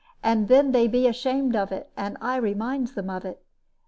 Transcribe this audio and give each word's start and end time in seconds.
And 0.23 0.47
then 0.47 0.71
they 0.71 0.87
be 0.87 1.05
ashamed 1.05 1.55
of 1.55 1.71
it; 1.71 1.91
and 1.95 2.17
I 2.19 2.37
reminds 2.37 2.93
them 2.95 3.11
of 3.11 3.23
it. 3.23 3.43